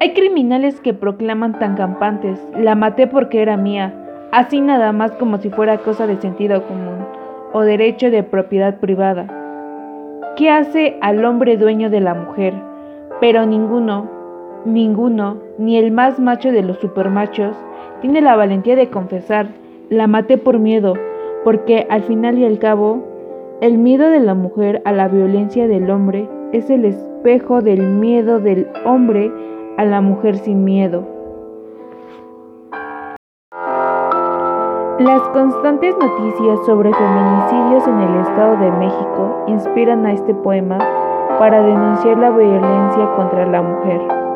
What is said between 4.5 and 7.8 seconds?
nada más como si fuera cosa de sentido común o